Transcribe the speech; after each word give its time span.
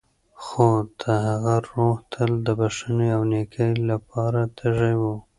خو 0.43 0.67
د 1.01 1.03
هغه 1.25 1.55
روح 1.69 1.95
تل 2.13 2.31
د 2.47 2.49
بښنې 2.59 3.09
او 3.15 3.21
نېکۍ 3.31 3.71
لپاره 3.89 4.41
تږی 4.57 4.93
و. 5.01 5.03